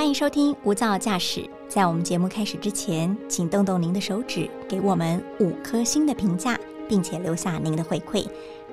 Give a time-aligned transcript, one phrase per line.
[0.00, 1.42] 欢迎收听《无噪驾驶》。
[1.68, 8.26] 在我们节目开始之前，请动动您的手指，给我们五颗星的评价，并且留下您的回馈，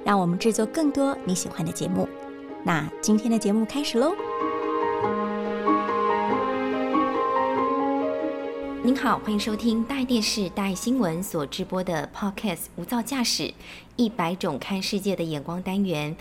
[0.06, 2.08] 让我们制作更多你喜欢的节目。
[2.64, 4.14] 那今天的节目开始喽！
[8.82, 13.44] 您好，欢迎收听大爱电视、大爱新闻所直播的 Podcast《无噪驾驶》
[13.98, 16.16] 一百种看世界的眼光单元。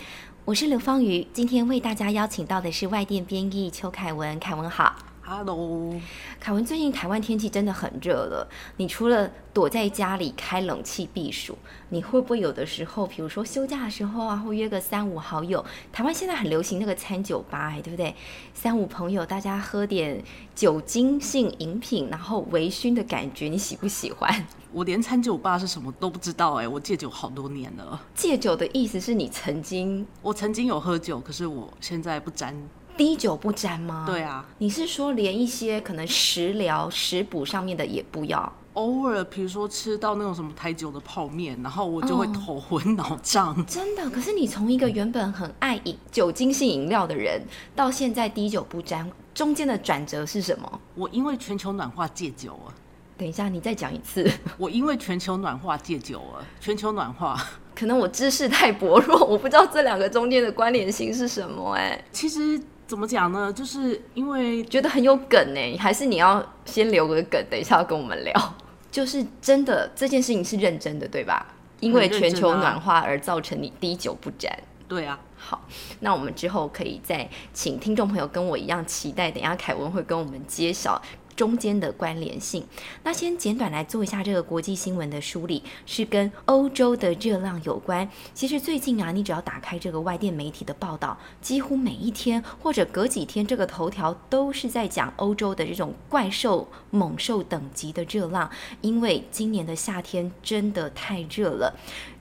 [0.47, 4.39] 我是刘芳瑜，今天为大家邀请到的是外电编译邱凯文。
[4.39, 4.95] 凯文好
[5.29, 5.93] ，Hello，
[6.39, 6.63] 凯文。
[6.63, 11.57] 最近台湾天气真的很热了，你除了躲在家里开冷气避暑，
[11.89, 15.63] 你会不会有的时候，比如说休假的时候啊，会约个三五好友？
[15.91, 18.15] 台湾现在很流行那个餐酒吧，对不对？
[18.53, 20.23] 三五朋友大家喝点
[20.55, 24.47] 酒精性饮品，然后微醺的感觉，你喜不喜欢？
[24.71, 28.01] 我连餐酒吧是什么都不知道哎，我戒酒好多年了。
[28.15, 32.55] 戒酒的意思是你曾经，我曾经有喝酒，可是我现在不沾，
[32.97, 34.05] 滴酒不沾吗？
[34.07, 38.51] 对啊，你是说连一些可能食疗、食补上面的也不要？
[38.73, 43.65] 偶尔，比如说吃到那种什么台酒的泡面，然后我就会头昏脑胀。
[43.65, 44.07] 真的？
[44.09, 47.41] 可是你从一个原本很爱饮酒精性饮料的人，
[47.75, 50.79] 到现在滴酒不沾，中间的转折是什么？
[50.93, 52.69] 我因为全球暖化戒酒啊。
[53.17, 54.29] 等一下，你再讲一次。
[54.59, 56.45] 我因为全球暖化戒酒了。
[56.61, 57.35] 全球暖化，
[57.73, 61.71] 可能我知识太薄弱，我不知道这两个中间的关联性是什么。
[61.71, 63.51] 哎，其实怎么讲呢？
[63.51, 68.55] 就是因为觉得很有梗呢，还是你要先留个梗，等一下要跟我们聊。
[68.89, 71.45] 就是真的这件事情是认真的，对吧？
[71.81, 74.51] 因为全球暖化而造成你滴酒不沾。
[74.87, 75.19] 对啊。
[75.35, 75.61] 好，
[75.99, 80.99] 那我们之后可以再请听众朋友跟我一样期待，等下凯文会跟我们揭晓。
[81.37, 82.65] 中间的关联性，
[83.03, 88.09] 那先简短来做一下这个国际新闻的梳理，是跟欧洲的热浪有关。
[88.33, 98.49] 其实最近啊，你只要打开这个外电媒体的报道，几乎每一天或者隔几天，这个头条都是在讲欧洲的这种怪兽猛兽等级的热浪，
[98.81, 101.77] 因为今年的夏天真的太热了。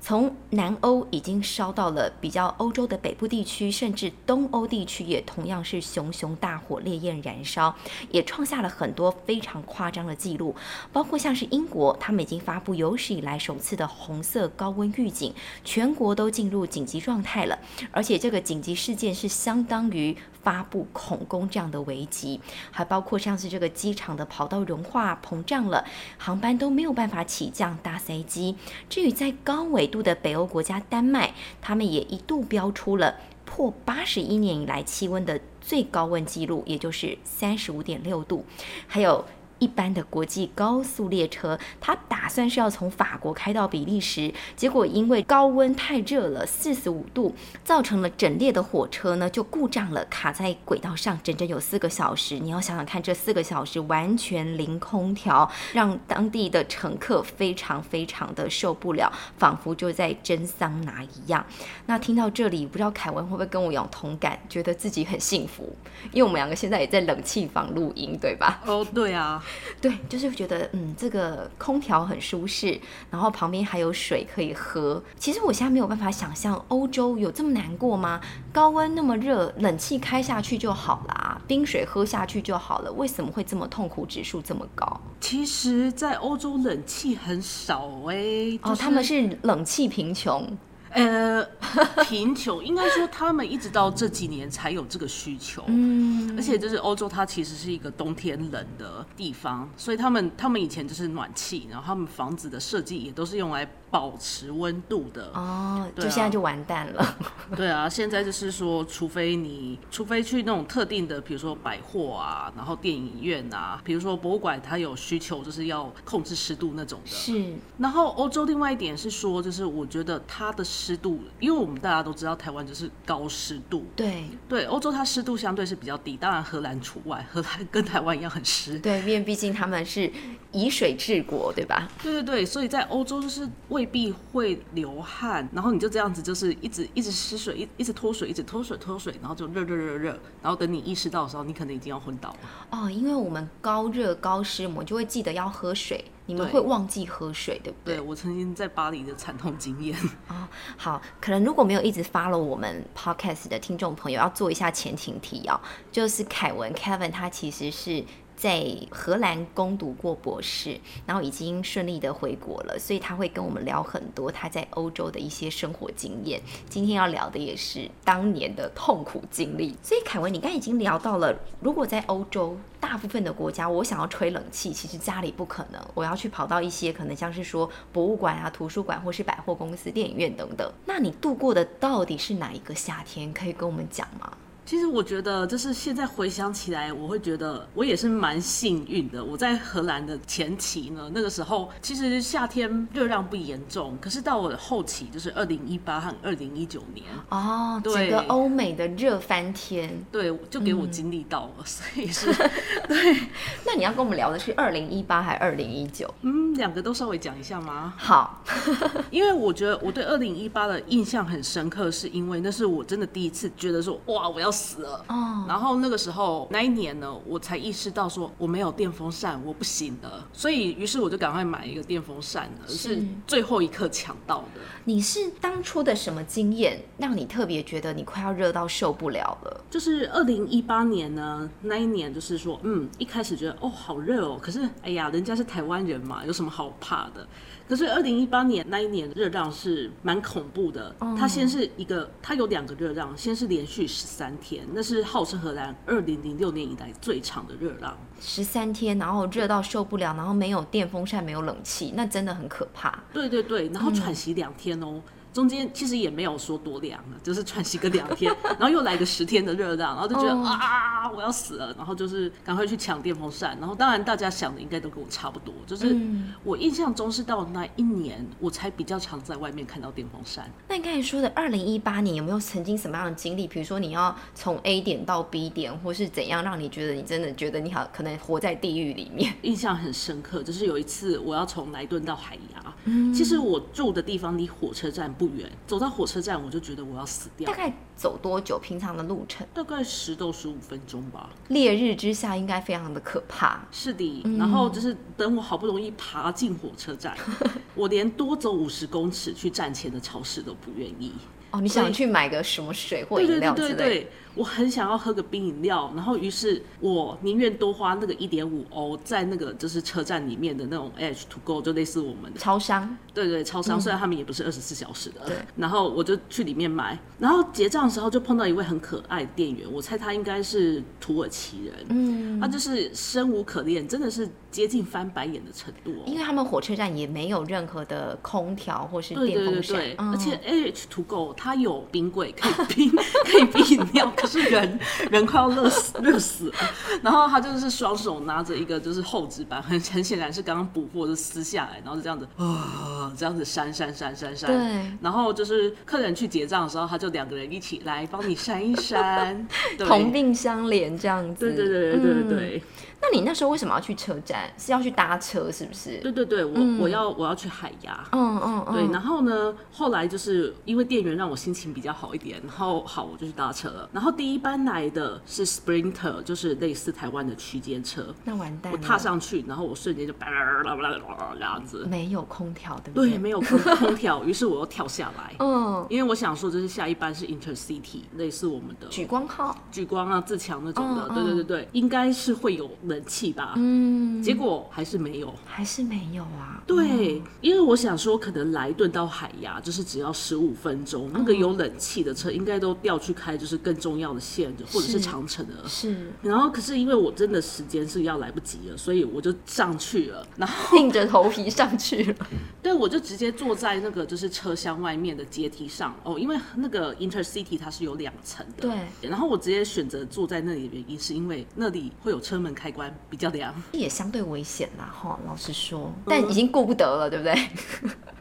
[0.07, 7.75] 从南欧已经烧到了比较欧洲的北部地区，甚至东欧地区也同样是熊熊大火烈焰燃烧，
[8.13, 10.55] 也创下了很多非常夸张的记录。
[10.93, 15.35] 包括像是英国，他们已经发布有史以来首次的红色高温预警，
[15.65, 17.59] 全国都进入紧急状态了。
[17.91, 22.41] 而且这个紧急事件是相当于发布恐攻这样的危机，
[22.71, 25.85] 还包括上次这个机场的跑道融化膨胀了，
[26.17, 28.57] 航班都没有办法起降大塞机。
[28.89, 30.07] 至于在高纬度。
[30.07, 38.45] 的北欧国家丹麦，他们也一度标出了破八十一年以来气温的最高温记录，也就是三十五点六度，
[38.87, 39.25] 还有。
[39.59, 47.35] 一般的国际高速列车，它打算是要从法国开到比利时，结果因为高温太热了，四十五度，
[47.65, 52.39] 造成了整列的火车呢就故障了，卡在轨道上，整整有四个小时。
[52.39, 61.45] 你要想想看，这四个小时完全零空调，让当地的乘客非常非常的受不了，仿佛就在蒸桑拿一样。
[61.87, 65.75] 那听到这里，不知道凯文会不会跟我有同感，觉得自己很幸福，
[66.13, 68.61] 因为我们两个现在也在冷气房录音，对吧？
[68.67, 69.43] 哦，对啊。
[69.81, 72.81] 对，就是觉得嗯，这个空调很舒适，
[73.11, 75.03] 然后旁边还有水可以喝。
[75.19, 78.21] 其实我现在没有办法想象欧洲有这么难过吗？
[78.53, 85.01] 高温那么热，冷气开下去就好啦，冰水喝下去就好了，为什么会这么痛苦指数这么高？
[85.21, 90.47] 其实，在欧洲冷气很少哎，哦，他们是冷气贫穷。
[90.91, 91.45] 呃，
[92.07, 103.69] 贫穷应该说他们一直到这几年才有这个需求，嗯，而且就是欧洲，它其实是一个冬天冷的地方，所以他们他们以前就是暖气，然后他们房子的设计也都是用来。
[103.91, 107.17] 保持温度的哦，就现在就完蛋了。
[107.57, 117.11] 对啊，现在就是说，除非你，除非去那种特定的，比如说百货啊，然后电影院啊，比如说博物馆，它有需求就是要控制湿度那种的。
[117.11, 117.55] 是。
[117.79, 123.87] 然后欧洲另外一点是说，就是我觉得它的湿度，因为我们大家都知道台湾就是高湿度。
[123.95, 124.25] 对。
[124.49, 128.79] 对，欧洲它湿度相对是比较低，当然荷兰除外，荷兰跟台湾一样很湿。
[128.81, 130.11] 对，因为毕竟他们是
[130.57, 131.87] 以水治国，对吧？
[132.03, 142.39] 对对对，所以在欧洲就是未必会流汗，然后你就这样子，就是一直一直失水，一一直脱水，一直脱水脱水，然后就热热热热，然后等你意识到的时候，你可能已经要昏倒了。
[142.71, 147.97] 哦，因为我们高热高湿，我们就会记得要喝水，你们会忘记喝水，对不对？
[147.97, 149.95] 对我曾经在巴黎的惨痛经验。
[150.29, 150.49] 哦，
[150.79, 155.61] 好，可能如果没有一直 follow 我们 podcast 的听众朋友，要做一下前情提要，
[155.93, 158.03] 就是凯文 Kevin 他其实是。
[158.37, 166.41] 在荷兰攻读过博士，然后已经顺利的回国了，所以他会跟我们聊很多他在欧洲的一些生活经验。
[166.69, 169.77] 今天要聊的也是当年的痛苦经历。
[169.83, 172.57] 所以凯文，你刚才已经聊到了，如果在欧洲。
[172.79, 180.71] 大部分的国家，我想要吹冷气，其实家里不可能，我要去跑到一些可能像是说博物馆啊、图书馆或是百货公司、电影院等等。
[180.85, 183.33] 那你度过的到底是哪一个夏天？
[183.33, 184.31] 可以跟我们讲吗？
[184.67, 189.25] 其实我觉得，就是现在回想起来，我会觉得我也是蛮幸运的。
[189.25, 200.05] 我在荷兰的前期呢，那个时候其实夏天热量不严重，可是到我的后期，就是二零一八和二零一九年，哦，整对个欧美的热翻天。
[200.11, 202.27] 对，就给我经历到了，所以是
[202.89, 203.17] 对
[203.65, 206.13] 那你要跟我们聊的是二零一八还是二零一九？
[206.23, 207.95] 嗯，两个都稍微讲一下吗？
[207.97, 208.43] 好，
[209.13, 215.05] 因为我觉得我对二零一八的印象很深刻，是因为那是我真的第一次觉得说，哇，我要死了。
[215.09, 220.27] 哦，然后那个时候那一年呢，我才意识到说我没有电风扇，我不行了。
[220.33, 224.61] 所以于是我就赶快买一个电风扇了，是最后一刻抢到的。
[224.85, 229.61] 你是当初的什么经验让你特别觉得你快要热到受不了了？
[229.71, 237.27] 就是二零一八年呢，那一年就是说，嗯，一开始觉得哦好热哦，可是哎呀，人家是台湾人嘛，有什么好怕的？
[237.69, 247.97] 可是二零一八年那一年热浪是蛮恐怖的，它先是一个，它有两个热浪，先是连续十三天，那是号称荷兰二零零六年以来最长的热浪。
[248.21, 253.03] 十三天，然后热到受不了，然后没有电风扇，没有冷气，那真的很可怕。
[253.13, 255.03] 对对对，然后喘息两天哦。
[255.37, 270.51] 中间其实也没有说多凉了，就是喘息个两天， 然后又来个十天的热浪，然后就觉得、哦啊，我要死了，然后就是赶快去抢电风扇，然后当然大家想的应该都跟我差不多，就是嗯我印象中是到那一年我才比较常在外面看到电风扇。
[270.69, 273.47] 那你刚才说的二零一八年有没有曾经什么样的经历？
[273.47, 279.35] 比如说你要从 A 点到 B 点，或是怎样让你觉得你真的觉得你好可能活在地狱里面？
[279.43, 288.59] 印象很深刻，就是有一次我要从莱顿到海牙，嗯其实我住的地方离火车站不远，走到火车站我就觉得我要死掉大，概走多久？
[288.59, 291.31] 平常的路程，大概十到十五分钟吧。
[291.49, 293.67] 烈日之下应该非常的可怕。
[293.71, 297.17] 是的，然后就是等我好不容易爬进火车站，
[297.75, 301.13] 我连多走五十公尺去站前的超市都不愿意。
[301.53, 303.69] 哦，你想去买个什么水或饮料之类？
[303.69, 312.97] 对对对，我很想要喝个冰饮料，然后于是我宁愿多花那个一点五欧在那个就是车站里面的那种 H to go，就类似我们的超商。
[313.15, 315.37] 对对，超商虽然他们也不是二十四小时的，嗯对。
[315.57, 326.05] 然后我就去里面买，然后结账的时候就碰到一位很可爱的店员，我猜他应该是土耳其人，嗯，他就是生无可恋，真的是接近翻白眼的程度哦。
[326.05, 330.11] 因为他们火车站也没有任何的空调或是对对电风扇，对对，嗯。
[330.11, 332.91] 而且 H to go 它有冰柜可以冰
[333.25, 334.79] 可以冰饮料，可是人
[335.11, 336.55] 人快要热死热死了。
[337.03, 344.51] 然后他就是双手拿着一个就是厚纸板，很很显然是刚刚补货就撕下来，然后就这样子啊这样子扇扇扇扇扇。
[344.51, 349.47] 对然后就是客人去结账的时候，他就两个人一起来帮你扇一扇，
[349.79, 351.53] 对同病相怜这样子。
[351.53, 352.63] 对对对对对嗯对。
[352.99, 354.51] 那你那时候为什么要去车站？
[354.57, 355.99] 是要去搭车是不是？
[355.99, 363.89] 对对对，我、我要我要去海牙，嗯嗯嗯，对，然后呢，后来就是因为店员让我心情比较好一点，然后好我就去搭车了。
[363.93, 368.15] 然后第一班来的是 Sprinter，就是类似台湾的区间车。
[368.25, 373.19] 那完蛋我，踏上去，然后我瞬间就叭啦啦啦啦这样子，没有空调，对不对，对？
[373.19, 385.35] 没有空空调，于是我又跳下来，嗯，因为我想说就是下一班是 Intercity，类似我们的举光号，举光啊、自强那种的，嗯对对对对，应该是会有冷气吧，嗯，结果还是没有。
[385.45, 386.63] 还是没有啊。
[386.67, 395.69] 对，因为我想说，可能莱顿到海牙就是只要十五分钟，那个有冷气的车应该都调去开，就是更重要的线，或者是是长城的。
[395.69, 400.27] 是然后可是因为我真的时间是要来不及了，所以我就上去了。
[400.37, 402.27] 然后硬着头皮上去了。
[402.63, 408.69] 对我就直接坐在那个就是车厢外面的阶梯上哦，因为那个 Intercity 它是有两层的。
[408.69, 409.09] 对。
[409.09, 413.55] 然后我直接选择坐在那里的原因是因为那里会有车门开关，比较凉。
[413.73, 417.35] 也相对危险啦，哈，老实说，嗯但已经顾不得了，对不对？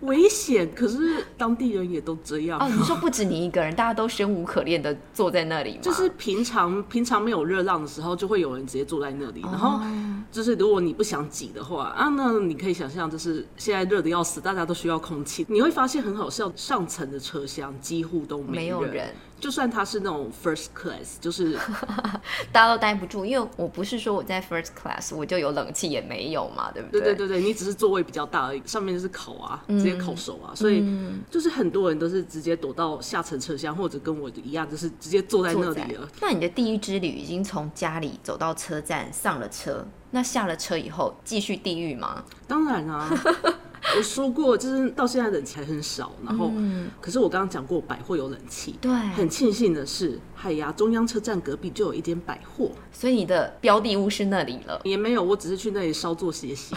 [0.02, 2.60] 危险，可是当地人也都这样。
[2.60, 5.80] 哦，你说不止你一个人，大家都生无可恋的坐在那里吗？
[5.82, 9.42] 就是平常平常没有热浪的时候，就会有人直接坐在那里。
[9.42, 9.82] 然后哦
[10.32, 15.46] 就是如果你不想挤的话啊，那你可以想象，就是现在热的要死，大家都需要空气。
[15.48, 21.58] 你会发现很好笑，上层的车厢几乎都没有人，就算他是那种 first class，就是
[22.52, 36.08] 大家都待不住，因为我不是说我在 first class 我就有冷气也没有嘛，对不对对对对对，你只是座位比较大而已，上面就是烤啊，直接烤熟啊，所以嗯就是很多人都是直接躲到下层车厢，或者跟我一样，就是直接坐在那里了。
[36.22, 42.24] 那你的地狱之旅已经从家里走到车站，上了车，那下了车以后继续地狱吗？
[42.48, 43.10] 当然啊，
[43.98, 46.52] 我说过，就是到现在冷气还很少，然后，
[47.00, 54.82] 可是我刚刚讲过百货有冷气，对，很庆幸的是，海牙中央车站隔壁就有一间百货，所以你的标的物是那里了。
[54.84, 56.76] 也没有，我只是去那里稍作歇息。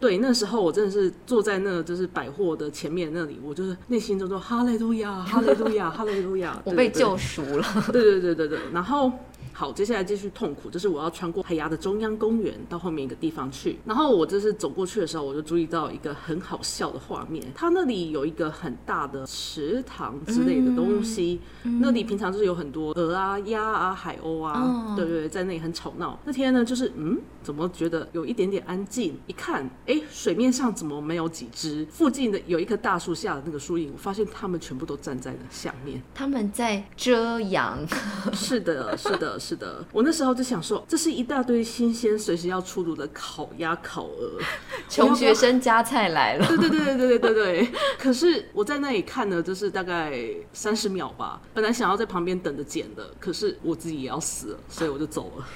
[0.00, 7.64] 对，那时候我真的是坐在那，就是百货的前面那里，我就是内心中说哈利路亚，哈利路亚，哈利路亚， 我被救赎了。
[7.92, 9.10] 对对对对对，然后。
[9.52, 13.78] 好，接下来继续痛苦，就是我要穿过海牙的中央公园到后面一个地方去。
[13.84, 17.44] 然后我就是走过去的时候，我就注意到一个很好笑的画面。
[17.54, 26.18] 它那里有一个很大的池塘之类的东西，那里平常就是有很多鹅啊、鸭啊、海鸥啊，对对，在那里很吵闹。
[26.24, 29.18] 那天呢，就是嗯，怎么觉得有一点点安静？
[29.26, 31.84] 一看，哎，水面上怎么没有几只？
[31.90, 37.78] 附近的有一棵大树下的那个树影，我发现它们全部都站在了下面，他们在遮阳。
[38.32, 39.38] 是的，是的。
[39.40, 44.38] 是的，我那时候就想说，这是一大堆新鲜、随时要出炉的烤鸭、烤鹅，
[44.88, 46.46] 穷学生夹菜来了。
[46.46, 47.68] 对对对对对对对对。
[47.98, 50.18] 可是我在那里看了，就是大概
[50.52, 51.40] 三十秒吧。
[51.54, 55.46] 本来想要在旁边等着捡的，可是我自己也要死了，所以我就走了。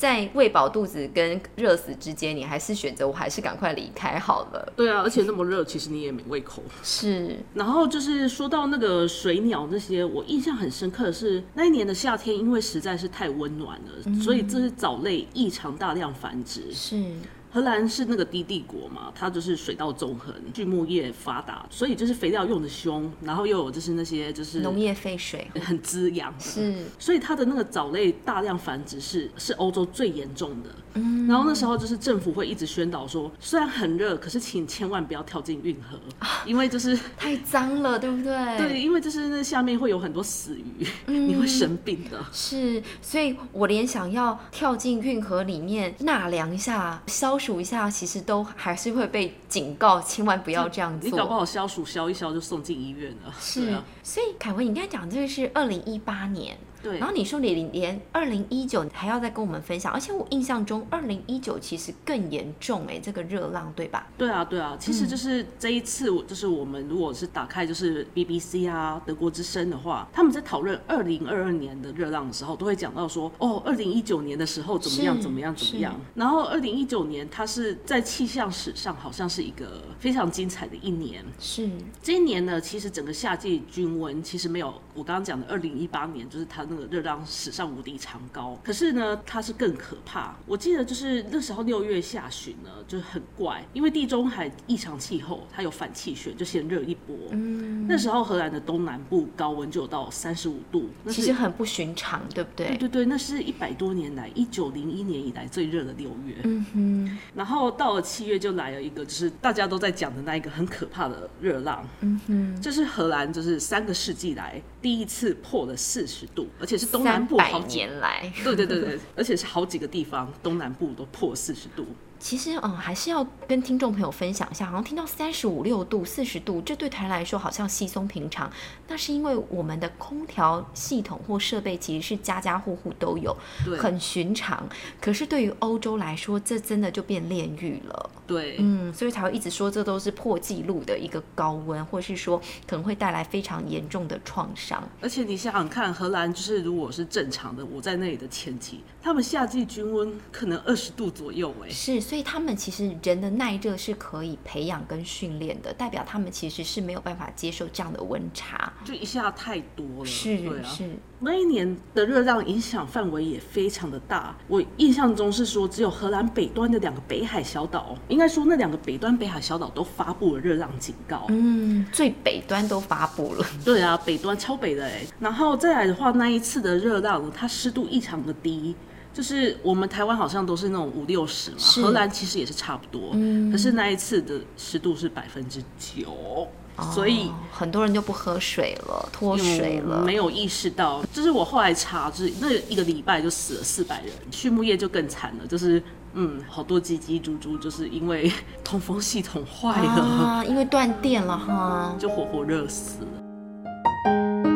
[0.00, 4.72] 在喂饱肚子跟热死之间，你还是选择我还是赶快离开好了。
[4.74, 6.62] 对啊，而且那么热，其实你也没胃口。
[6.82, 7.36] 是。
[7.52, 16.72] 然后就是说到那个水鸟那些，我印象很深刻的是那一年的夏天，因为实在是太温暖了，所以这些藻类异常大量繁殖。
[16.72, 17.04] 是。
[17.52, 30.70] 荷兰是那个低地国嘛，它就是水稻纵横，畜牧业发达，所以就是肥料用的凶，然后又有就是那些就是农业废水很滋养，是，所以它的那个藻类大量繁殖是是欧洲最严重的。
[30.94, 35.98] 嗯，然后那时候就是政府会一直宣导说，虽然很热，可是请千万不要跳进运河，
[36.46, 38.58] 因为就是太脏了，对不对？
[38.58, 42.24] 对，因为就是那下面会有很多死鱼，你会生病的。
[42.32, 47.39] 是，所以我连想要跳进运河里面纳凉一下消。
[47.40, 51.10] 数一下，其实都还是会被警告，千万不要这样做。
[51.10, 53.34] 你搞不好消暑消一消就送进医院了。
[53.40, 56.58] 是，啊所以凯文，你刚才讲这个是二零一八年。
[56.82, 64.06] 对，然后你说你连二零一九还要再跟我们分享，而且我印象中二零一九其实更严重哎，这个热浪对吧？
[64.16, 81.22] 对啊，对啊，其实就是这一次，我就是我们如果是打开就是 BBC 啊德国之声的话，他们在讨论二零二二年的热浪的时候，都会讲到说哦，二零一九年的时候怎么样怎么样怎么样，然后二零一九年它是在气象史上好像是一个非常精彩的一年。
[81.38, 81.68] 是，
[82.02, 86.66] 这一年呢，其实整个夏季均温其实没有我刚刚讲的二零一八年，就是它。
[86.70, 90.36] 那个热浪史上无敌长高，可是呢，它是更可怕。
[90.46, 97.16] 我记得就是那时候六月下旬呢，就是很怪，因为地中海异常气候，它有反气旋，就先热一波。
[97.32, 102.68] 嗯，那时候荷兰的东南部高温就有到三十五度，其实很不寻常，对不对？
[102.68, 106.36] 对对对，那是一百多年来，一九零一年以来最热的六月。
[106.44, 111.86] 嗯哼， 然后到了七月就来了一个，就是大家都在讲的那一个很可怕的热浪。
[112.00, 116.46] 嗯哼，这是荷兰就是三个世纪来第一次破了四十度。
[116.60, 121.86] 而且是东南部好几年来，对对对对，而且是好几个地方东南部都破四十度。
[122.20, 128.52] 其实，嗯，还是要跟听众朋友分享一下，好像听到三十五六度、四十度，这对台来说好像稀松平常。
[128.86, 133.34] 那是因为我们的空调系统或设备其实是家家户户都有，
[133.78, 134.68] 很寻常。
[135.00, 138.10] 可是对于欧洲来说，这真的就变炼狱了。
[138.26, 144.86] 对，嗯，所以才会一直说这都是破纪录的一个高温，或是说可能会带来非常严重的创伤。
[145.00, 152.00] 而且你想想看，荷兰就是如果是正常的，我在那里的前期，他们夏季均温可能二十度左右，哎，是。
[152.00, 160.04] 所以他们其实人的耐热是可以培养跟训练的，代表他们其实是没有办法接受这样的温差，就一下太多了。
[160.04, 164.34] 是是，那一年的热浪影响范围也非常的大。
[164.48, 171.26] 我印象中是说，只有荷兰北端的两个北海小岛，应该说那两个北端北海小岛都发布了热浪警告。
[171.28, 173.46] 嗯，最北端都发布了。
[173.64, 175.02] 对啊，北端超北的哎。
[175.18, 178.74] 然后再来的话，那一次的热浪，它湿度异常的低。
[179.12, 183.10] 就是我们台湾好像都是那种五六十嘛，荷兰其实也是差不多，
[183.50, 186.46] 可是那一次的湿度是百分之九，
[186.92, 191.02] 所以很多人就不喝水了，脱水了，没有意识到。
[191.12, 195.82] 就是我后来查，就是那一个礼拜就死了四百人，畜牧业就更惨了，就是
[196.14, 198.32] 嗯，好多鸡鸡猪猪就是因为
[198.64, 204.49] 通风系统坏了，因为断电了哈，就活活热死了。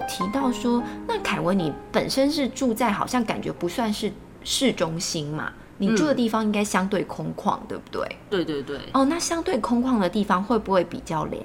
[0.00, 4.12] 提到说，那凯文，你本身是住在好像感觉不算是
[4.44, 5.52] 市中心嘛？
[5.78, 8.16] 你住的地方应该相对空旷，对不对？
[8.30, 8.78] 对对对。
[8.92, 11.42] 哦，那相对空旷的地方会不会比较凉？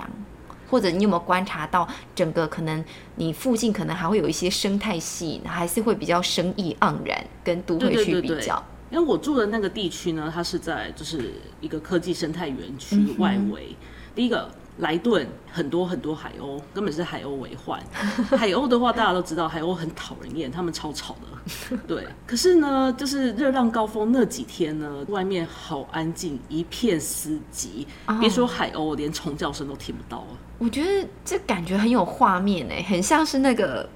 [0.69, 2.83] 或者你有没有观察到整个可能
[3.15, 8.61] 你附近可能还会有一些生态系，还是会比较生意盎然，跟都会区比较？
[8.91, 13.75] 因为我住的那个地区呢，它是在就是一个科技生态园区外围。
[14.13, 14.49] 第一个。
[14.77, 17.81] 莱顿很多很多海鸥，根本是海鸥为患。
[18.37, 21.77] 海鸥的话，大家都知道，海鸥很讨人厌，他们超吵的。
[21.87, 27.85] 对，可是呢，就是热浪高峰那几天呢，外面好安静，一片死寂。
[28.19, 30.27] 别说海鸥，连虫叫声都听不到了。
[30.59, 33.87] 我觉得这感觉很有画面诶，很像是那个。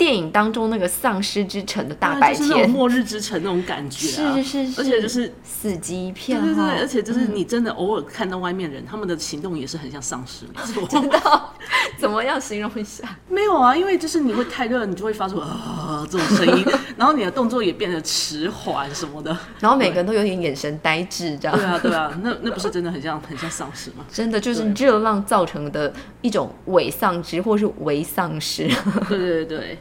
[0.00, 10.46] 电影当中那个丧尸之城的大白天，末日之城那种感觉，是是是，而且就是死寂一片，对对对，而且就是你真的偶尔看到外面人，他们的行动也是很像丧尸，
[10.88, 11.20] 真的？
[12.00, 13.04] 怎么样形容一下？
[13.28, 16.64] 没有啊，因为就是你会太热，你就会发出啊这种声音，
[16.96, 21.54] 然后你的动作也变得迟缓什么的，然后每个人都有点眼神呆滞，这样。
[21.54, 24.06] 对啊对啊，那那不是真的很像很像丧尸吗？
[24.10, 25.92] 真的就是热浪造成的
[26.22, 28.66] 一种伪丧尸或是伪丧尸。
[29.06, 29.78] 对对对对。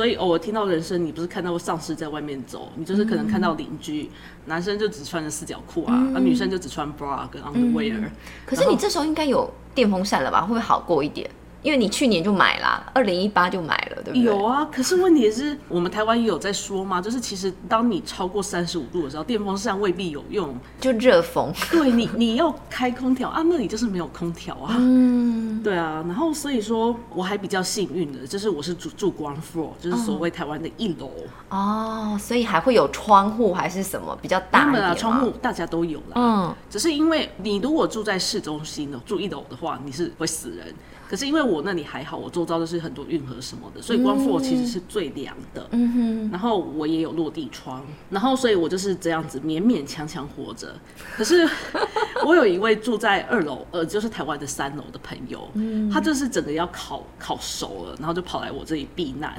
[0.00, 4.08] 所以偶尔听到人声，你不是看到丧尸在外面走，你就是可能看到邻居，
[4.46, 8.02] 男生就只穿着四角裤啊，而女生就只穿 bra 跟 underwear。
[8.46, 10.40] 可是你这时候应该有电风扇了吧？
[10.40, 11.30] 会不会好过一点？
[11.62, 14.22] 因为你去年就买啦，二零一八就买了，对不对？
[14.22, 21.52] 有啊，可是问题是我们台湾也有在说嘛，就是其实当你超过三十五度的时候，电风扇未必有用，就热风。
[21.70, 24.74] 对你，你要开空调啊，那里就是没有空调啊。
[24.78, 26.02] 嗯，对啊。
[26.06, 31.10] 然后所以说我还比较幸运的，就是我是住住 ground floor，就是所谓台湾的一楼。
[31.50, 36.14] 哦，所以还会有窗户还是什么比较大一点窗户大家都有了。
[36.14, 40.74] 嗯，只是因为你如果住在市中心的住一楼的话，你是会死人。
[41.10, 45.66] 可是因为我那里还好，我周遭都是很多运河什么的，所以光复其实是最凉的。
[45.72, 46.30] 嗯哼。
[46.30, 50.72] 然后我也有落地窗，然后所以我就是这样子勉勉强强活着。
[51.16, 51.44] 可是
[52.24, 55.50] 我有一位住在二楼，呃，就是台湾的三楼的朋友，
[55.92, 59.36] 他就是整个要烤烤熟了，然后就跑来我这里避难。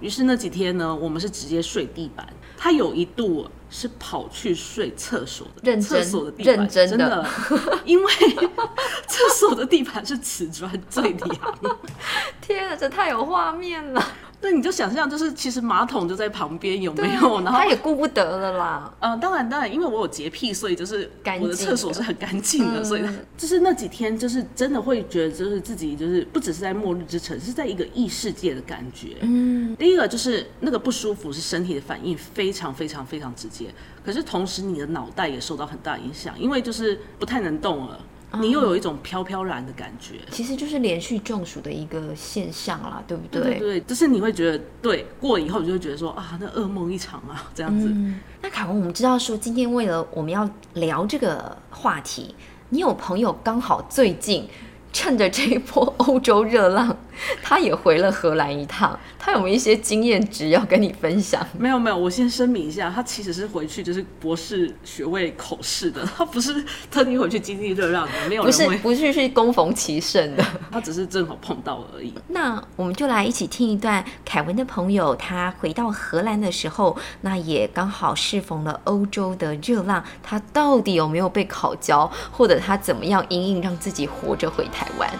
[0.00, 2.28] 于是那几天呢，我们是直接睡地板。
[2.58, 3.46] 他有一度。
[3.76, 7.26] 是跑去睡厕所的，厕所的地板真的，
[7.84, 8.12] 因为
[9.08, 11.58] 厕所的地板是瓷砖最凉。
[12.40, 14.00] 天啊，这太有画面了。
[14.44, 17.40] 那你就想象，就是其实马桶就在旁边，有没有？
[17.40, 18.94] 然后他也顾不得了啦。
[19.00, 23.02] 嗯，当然当然，因为我有洁癖，所以就是我的厕所是很干净的，所以
[23.38, 29.16] 就是那几天就是真的会觉得，就是自己就是不只是在末日之城，是在一个异世界的感觉。
[29.22, 33.72] 嗯，第一个就是那个不舒服是身体的反应，非常非常非常直接。
[34.04, 37.98] 可是同时你的脑袋也受到很大影响，因为就是不太能动了。
[38.40, 43.42] 你又有一种飘飘然的感觉，其实就是连续中暑的一个现象啦，对不对？
[43.42, 47.94] 对对，就是你会觉得，对，过以后你就会觉得说啊，那噩梦一场啊，这样子。
[48.42, 52.34] 那凯文，我们知道说今天为了我们要聊这个话题，
[52.68, 54.48] 你有朋友刚好最近。
[54.94, 56.96] 趁着这一波 欧洲热浪，
[57.42, 58.98] 他也回了荷兰一趟。
[59.18, 61.44] 他有没有一些经验值要跟你分享？
[61.58, 68.12] 没有没有，我先声明一下，他其实是回去就是博士学位口试的，他不是特地回去经历热浪的。
[68.28, 72.14] 没有，不是不是去攻逢其胜的， 他只是正好碰到而已。
[72.28, 84.83] 那我们就来一起听一段凯文的朋友他回到荷兰的时候，那也刚好适逢了欧洲的热浪，他到底有没有被烤焦，或者他怎么样隐隐让自己活着回台？
[84.84, 85.10] 台湾。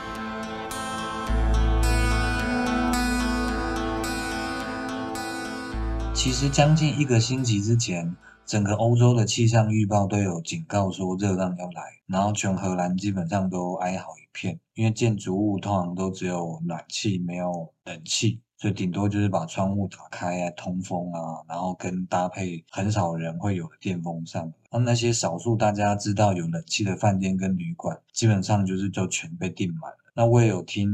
[6.13, 24.53] 其实将近一个星期之前，整个欧洲的气象预报都有警告说热浪要来，然后全荷兰基本上都哀嚎一片，因为建筑物通常都只有暖气没有冷气，所以顶多就是把窗户打开啊通风啊，然后跟搭配很少人会有的电风扇。
[24.71, 29.99] 那那些少数大家知道有冷气的饭店跟旅馆，基本上就是就全被订满了。
[30.17, 30.89] 那我也有听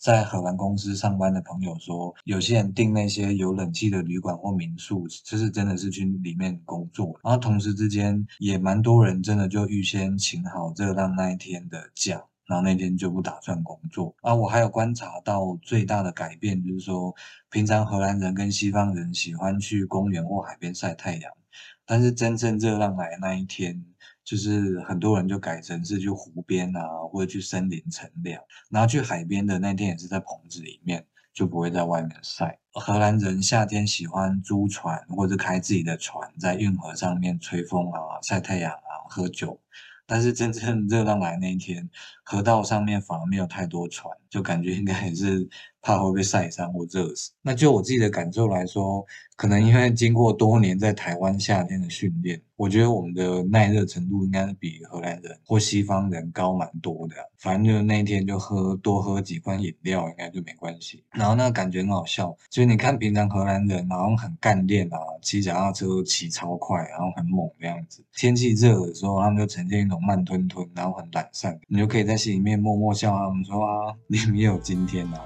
[0.00, 7.16] 在荷兰公司上班的朋友说，有些人订那些有冷气的旅馆或民宿，就是真的是去里面工作。
[7.22, 14.14] 然后同时之间也蛮多人真的就预先请好热浪那一天的假，然后那天就不打算工作。
[14.22, 17.14] 啊，我还有观察到最大的改变，就是说
[17.50, 21.32] 平常荷兰人跟西方人喜欢去公园或海边晒太阳。
[21.86, 23.84] 但是真正热浪来的那一天，
[24.24, 26.80] 就是很多人就改成是去湖边啊，
[27.10, 28.42] 或者去森林乘凉。
[28.70, 32.58] 然后去海边的那天也是在棚子里面，就不会在外面晒。
[32.72, 39.60] 荷兰人夏天喜欢租船或者开自己的船，在运河上面吹风啊、晒太阳啊、喝酒。
[40.06, 41.88] 但是真正热浪来那一天，
[42.24, 45.48] 河道上面反而没有太多船，就感觉应该也是
[45.84, 47.30] 怕会被晒伤或热死。
[47.42, 49.04] 那就我自己的感受来说，
[49.36, 57.14] 可能因为经过多年在台湾夏天的训练，我觉得我们的耐热程度应该是比荷兰人或西方人高蛮多的。
[57.38, 61.04] 反正就那一天就喝多喝几罐饮料，应该就没关系。
[61.10, 68.02] 然后那感觉很好笑，就是你看平常荷兰人然后很干练啊，骑脚踏车骑超快，然后很猛的样子。
[68.14, 71.60] 天气热的时候，他们就呈现一种慢吞吞，然后很懒散。
[71.68, 75.20] 你就可以在心里面默默笑他们说啊，你们也有今天啊。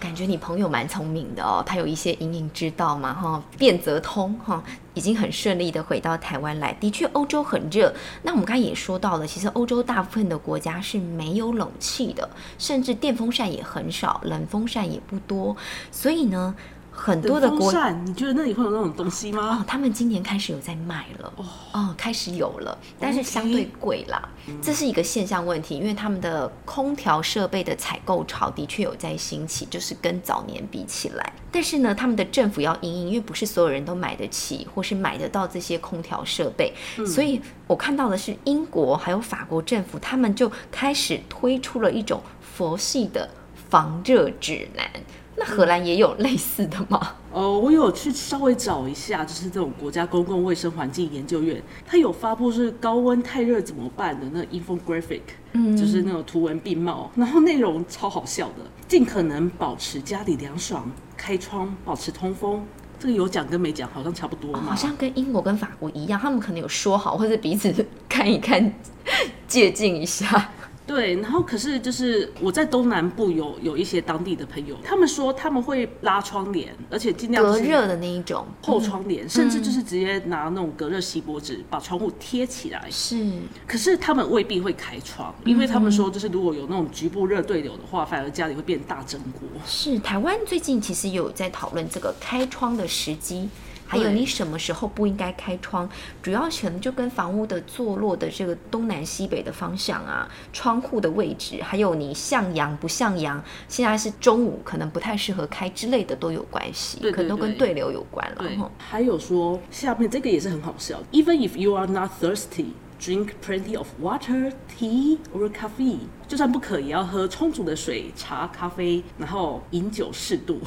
[0.00, 4.62] 感觉你朋友蛮聪明的哦，他有一些隐隐之道嘛，哈，变则通，哈，
[4.94, 6.72] 已经很顺利的回到台湾来。
[6.74, 12.28] 的确，欧洲很热，那我们刚才也说到了，其实欧洲大部分的国家是没有冷气的，
[12.58, 15.56] 甚至电风扇也很少，冷风扇也不多，
[15.90, 16.54] 所以呢。
[16.96, 17.72] 很多的国，
[18.04, 19.58] 你觉得那里会有那种东西吗？
[19.60, 21.32] 哦，他们今年开始有在卖了，
[21.72, 24.28] 哦，开始有了，但是相对贵啦，
[24.62, 36.72] 这是一个现象问题，因为他们的空调设备的采购潮的确有在兴起，就是跟早年比起来，但是呢，他们的政府要营营，因为不是所有人都买得起或是买得到这些空调设备，
[37.04, 43.28] 所以我看到的是英国还有法国政府，他们就开始推出了一种佛系的
[43.68, 44.88] 防热指南。
[45.36, 47.00] 那荷兰也有类似的吗？
[47.32, 62.64] 哦，我有去稍微找一下，就是这种国家公共卫生环境研究院，它有发布是高温太热怎么办的那 infographic，嗯，就是那种图文并茂，然后内容超好笑的，尽可能保持家里凉爽，开窗保持通风，
[63.00, 67.74] 这个有讲跟没讲好像差不多嘛，好像跟英国跟法国一样，他们可能有说好，或者彼此
[68.08, 68.72] 看一看，
[69.48, 70.52] 借鉴一下。
[70.86, 82.86] 对，然后可是就是我在东南部有有一些当地的朋友，他们说他们会拉窗帘，而且尽量隔热的那一种厚窗帘，甚至就是直接拿那种隔热锡箔纸把窗户贴起来。
[82.90, 83.26] 是，
[83.66, 89.48] 可是他们未必会开窗，因为他们说就是如果有那种局部热对流的话，反而家里会变大蒸锅。
[89.64, 93.48] 是，台湾最近其实有在讨论这个开窗的时机。
[93.94, 95.88] 还有你什么时候不应该开窗？
[96.22, 108.38] 主要可能就跟房屋的坐落的这个东南西北的方向啊，窗户的位置，还有你向阳不向阳，现在是中午可能不太适合开之类的都有关系，可能都跟对流有关了。
[108.38, 115.98] 对，还有说下面这个也是很好笑，Even if you are not thirsty, drink plenty of water, tea or coffee。
[116.26, 120.58] 就算不渴也要喝充足的水、茶、咖啡，然后饮酒适度。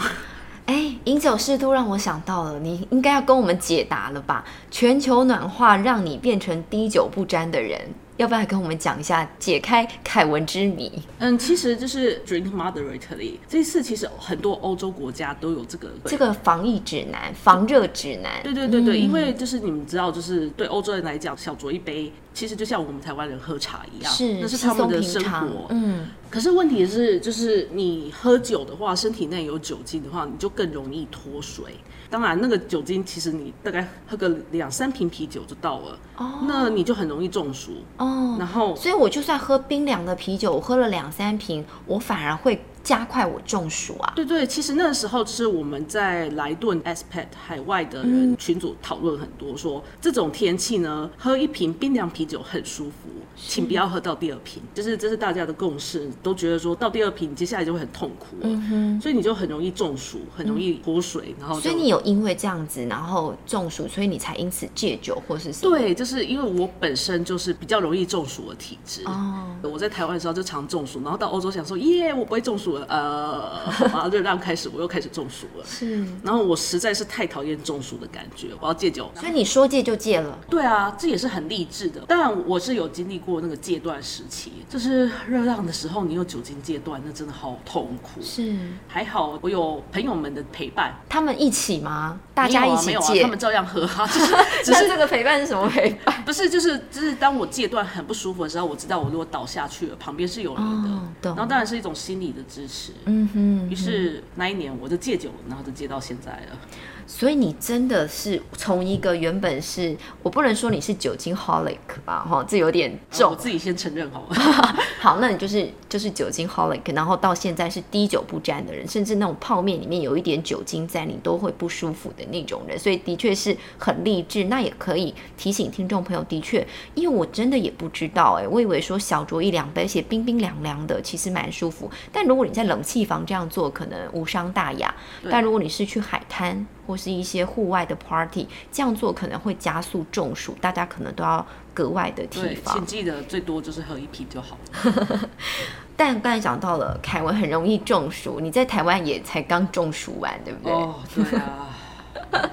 [0.67, 4.43] 哎，饮酒适度让我想到了，你应该要跟我们解答了吧？
[4.69, 7.82] 全球暖化让你变成滴酒不沾的人。
[8.17, 10.91] 要不要跟我们讲一下解开凯文之谜？
[11.19, 13.34] 嗯，其实就是 drink moderately。
[13.47, 18.41] 这次其实很多欧洲国家都有这个这个防疫指南、防热指南。
[18.43, 25.65] 对对对对，因为就是你们知道，就是对欧洲人来讲，小酌一杯，其实就像我们台湾人喝茶一样，是那是他们的生活。
[25.69, 31.63] 嗯，可是问题是，就是你喝酒的话，身体内有酒精的话，你就更容易脱水。
[32.12, 38.36] 当然，那个酒精其实你大概喝个两三瓶啤酒就到了，哦，那你就很容易中暑哦。
[38.38, 42.63] 然后，所以我就算喝冰凉的啤酒，我喝了两三瓶，我反而会。
[42.88, 44.13] 加快我中暑啊！
[44.15, 65.78] 对对，其实那个时候是我们在莱顿 SPAT 海外的人群组讨论很多，说这种天气呢，喝一瓶冰凉啤酒很舒服，请不要喝到第二瓶，就是这是大家的共识，都觉得说到第二瓶，接下来就会很痛苦，嗯哼，所以你就很容易中暑，很容易脱水，然后所以你有因为这样子，然后中暑，所以你才因此戒酒或是什么？
[65.78, 72.76] 对，就是因为我本身就是比较容易中暑的体质哦，我在台湾的时候就常中暑，然后到欧洲想说耶，我不会中暑。
[72.87, 75.65] 呃，好吧， 热浪开始，我又开始中暑了。
[75.65, 79.09] 是，然后我实在是太讨厌中暑的感觉，我要戒酒。
[79.15, 80.37] 所以你说戒就戒了？
[80.49, 82.01] 对啊，这也是很励志的。
[82.01, 88.21] 当然，我是有经历过那个戒断时期，就是热浪的时候，你有酒精戒断，那真的好痛苦。
[88.21, 88.55] 是，
[88.87, 92.19] 还好我有朋友们的陪伴，他们一起吗？
[92.33, 93.23] 大家一起戒？
[93.23, 94.05] 他们照样喝哈。
[94.63, 96.23] 只是这个陪伴是什么陪伴？
[96.23, 100.89] 不是，就是就是当我戒断很不舒服的时候，我知道我如果倒下去了，旁边是有人的。
[101.21, 102.66] 然后当然是一种心理的支。
[103.06, 106.60] 嗯哼，于是那一年我就戒酒，然后就戒到现在了。
[107.08, 114.36] 所以你真的是从一个原本是我不能说你是酒精 holic 吧，哈，这有点重，我自己先承认好了。
[115.00, 122.78] 好，那你就是就是酒精 holic，然后到现在是滴酒不沾的人，甚至那种泡面里面有一点酒精在，你都会不舒服的那种人。
[122.78, 124.43] 所以的确是很励志。
[124.46, 131.89] 那也可以提醒听众朋友，的确，因为我真的也不知道，哎，我以为说小酌一两杯，而且冰冰凉凉的，其实蛮舒服。
[132.12, 134.93] 但如果你在冷气房这样做，可能无伤大雅，
[135.30, 142.73] 但如果你是去海滩或是一些户外的 party，这样做可能会加速中暑，大家可能都要格外的提防。
[142.76, 144.58] 请记得最多就是喝一瓶就好。
[145.97, 150.71] 但刚才讲到了，凯文很容易中暑，你在台湾也才刚中暑完，对不对？
[150.71, 152.50] 哦，对啊。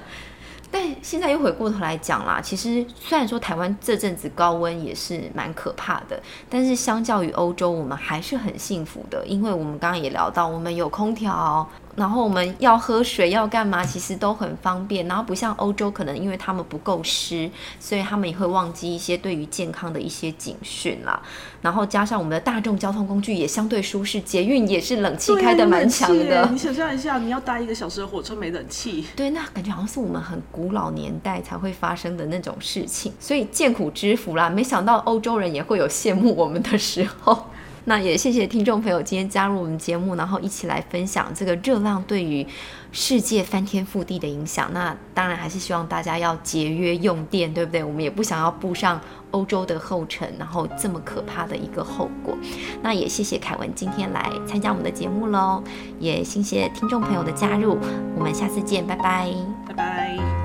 [0.71, 11.65] 但现在又回过头来讲啦，其实虽然说台湾这阵子高温也是蛮可怕的，但是相较于欧洲，我们还是很幸福的，因为我们刚刚也聊到，我们有空调。
[11.95, 15.07] 然后我们要喝水要干嘛，其实都很方便。
[15.07, 21.21] 然后不像欧洲，可能因为他们不够湿，所以他们也会忘记一些对于健康的一些警讯啦。
[21.61, 26.47] 然后加上我们的大众交通工具也相对舒适，捷运也是冷气开的蛮强的。
[26.51, 33.13] 你想象一下，你要搭一个小时的火车没冷气，对，那感觉好像是我们很古老年代才会发生的那种事情。
[33.19, 37.45] 所以见苦知福啦，没想到欧洲人也会有羡慕我们的时候。
[37.85, 42.45] 那也谢谢听众朋友今天加入我们节目，然后一起来分享这个热浪对于
[42.91, 44.69] 世界翻天覆地的影响。
[44.73, 47.83] 那当然还是希望大家要节约用电，对不对？
[47.83, 48.99] 我们也不想要步上
[49.31, 52.35] 欧洲的后尘，然后这么可怕的一个后果。
[52.81, 55.63] 那也谢谢凯文今天来参加我们的节目喽，
[55.99, 57.77] 也谢谢听众朋友的加入，
[58.17, 59.31] 我们下次见，拜拜。
[59.67, 60.44] 拜拜